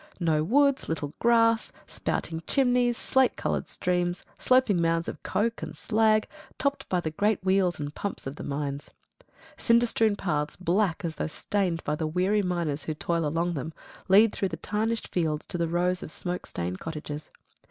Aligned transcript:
No 0.19 0.43
woods, 0.43 0.89
little 0.89 1.13
grass, 1.19 1.71
spouting 1.85 2.41
chimneys, 2.47 2.97
slate 2.97 3.35
coloured 3.35 3.67
streams, 3.67 4.25
sloping 4.39 4.81
mounds 4.81 5.07
of 5.07 5.21
coke 5.21 5.61
and 5.61 5.77
slag, 5.77 6.27
topped 6.57 6.89
by 6.89 6.99
the 7.01 7.11
great 7.11 7.43
wheels 7.45 7.79
and 7.79 7.93
pumps 7.93 8.25
of 8.25 8.35
the 8.37 8.43
mines. 8.43 8.89
Cinder 9.57 9.85
strewn 9.85 10.15
paths, 10.15 10.55
black 10.55 11.05
as 11.05 11.17
though 11.17 11.27
stained 11.27 11.83
by 11.83 11.93
the 11.93 12.07
weary 12.07 12.41
miners 12.41 12.85
who 12.85 12.95
toil 12.95 13.27
along 13.27 13.53
them, 13.53 13.73
lead 14.07 14.33
through 14.33 14.47
the 14.49 14.57
tarnished 14.57 15.09
fields 15.09 15.45
to 15.45 15.59
the 15.59 15.67
rows 15.67 16.01
of 16.01 16.09
smoke 16.11 16.47
stained 16.47 16.79
cottages. 16.79 17.29